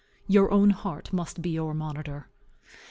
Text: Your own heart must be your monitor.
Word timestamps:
Your 0.25 0.49
own 0.49 0.71
heart 0.71 1.13
must 1.13 1.43
be 1.43 1.51
your 1.51 1.75
monitor. 1.75 2.27